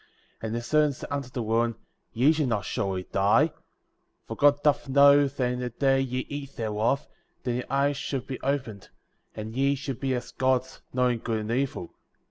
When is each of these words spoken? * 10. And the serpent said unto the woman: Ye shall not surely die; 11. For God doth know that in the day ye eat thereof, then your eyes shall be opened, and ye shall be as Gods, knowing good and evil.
* 0.21 0.41
10. 0.41 0.47
And 0.47 0.55
the 0.55 0.63
serpent 0.63 0.95
said 0.95 1.09
unto 1.11 1.29
the 1.29 1.43
woman: 1.43 1.75
Ye 2.11 2.31
shall 2.31 2.47
not 2.47 2.65
surely 2.65 3.03
die; 3.11 3.43
11. 3.51 3.57
For 4.25 4.35
God 4.35 4.63
doth 4.63 4.89
know 4.89 5.27
that 5.27 5.51
in 5.53 5.59
the 5.59 5.69
day 5.69 6.01
ye 6.01 6.25
eat 6.27 6.55
thereof, 6.55 7.05
then 7.43 7.57
your 7.57 7.65
eyes 7.69 7.97
shall 7.97 8.21
be 8.21 8.41
opened, 8.41 8.89
and 9.35 9.55
ye 9.55 9.75
shall 9.75 9.93
be 9.93 10.15
as 10.15 10.31
Gods, 10.31 10.81
knowing 10.91 11.19
good 11.19 11.41
and 11.41 11.51
evil. 11.51 11.93